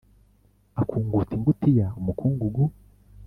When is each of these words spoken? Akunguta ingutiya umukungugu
Akunguta 0.81 1.31
ingutiya 1.37 1.87
umukungugu 1.99 2.63